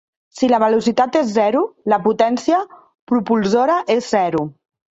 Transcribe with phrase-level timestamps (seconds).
[0.37, 1.61] Si la velocitat és zero,
[1.93, 2.63] la potència
[3.15, 4.47] propulsora és zero.